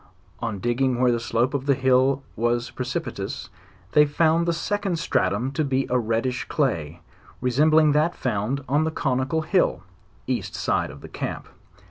[0.39, 3.51] On digging where the slope of the hill was precipitous,
[3.91, 7.01] they found the second stratum to be a reddish day,
[7.39, 9.83] resembling that found on the conical hill,
[10.25, 11.47] east side of the camp.